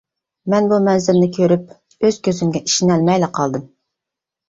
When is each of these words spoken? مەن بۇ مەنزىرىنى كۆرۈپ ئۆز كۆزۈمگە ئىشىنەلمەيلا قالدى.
مەن 0.53 0.69
بۇ 0.71 0.79
مەنزىرىنى 0.87 1.27
كۆرۈپ 1.37 2.09
ئۆز 2.09 2.19
كۆزۈمگە 2.31 2.65
ئىشىنەلمەيلا 2.67 3.33
قالدى. 3.41 3.67